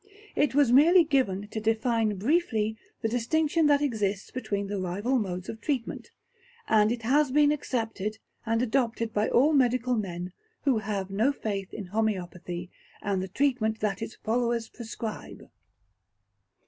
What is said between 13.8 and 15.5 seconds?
that its followers prescribe.